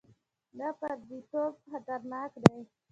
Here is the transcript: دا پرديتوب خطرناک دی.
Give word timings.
دا 0.59 0.69
پرديتوب 0.79 1.53
خطرناک 1.69 2.31
دی. 2.45 2.57